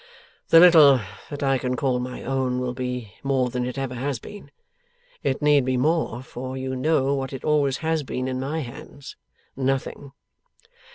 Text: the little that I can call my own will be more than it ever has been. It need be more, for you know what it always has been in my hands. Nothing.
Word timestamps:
the 0.49 0.59
little 0.59 0.99
that 1.29 1.43
I 1.43 1.59
can 1.59 1.75
call 1.75 1.99
my 1.99 2.23
own 2.23 2.59
will 2.59 2.73
be 2.73 3.13
more 3.21 3.51
than 3.51 3.67
it 3.67 3.77
ever 3.77 3.93
has 3.93 4.17
been. 4.17 4.49
It 5.21 5.43
need 5.43 5.63
be 5.63 5.77
more, 5.77 6.23
for 6.23 6.57
you 6.57 6.75
know 6.75 7.13
what 7.13 7.33
it 7.33 7.43
always 7.43 7.77
has 7.85 8.01
been 8.01 8.27
in 8.27 8.39
my 8.39 8.61
hands. 8.61 9.15
Nothing. 9.55 10.13